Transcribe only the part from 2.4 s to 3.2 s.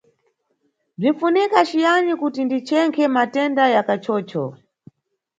ndichenkhe